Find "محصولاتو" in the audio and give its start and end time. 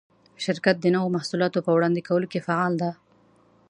1.15-1.63